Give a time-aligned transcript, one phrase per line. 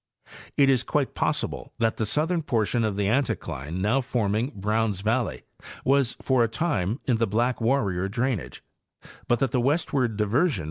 [0.57, 5.43] It is quite possible that the southern portion of the anticline now forming Browns valley
[5.85, 8.63] was for a time in the Black Warrior drainage;
[9.27, 10.59] but that the westward diversion.